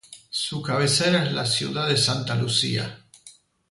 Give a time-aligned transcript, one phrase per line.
[0.31, 3.05] Su cabecera es la ciudad de Santa Lucía.